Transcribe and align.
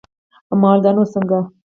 ما 0.59 0.67
وويل 0.69 0.79
دا 0.85 0.91
نو 0.95 1.03
څنگه. 1.13 1.39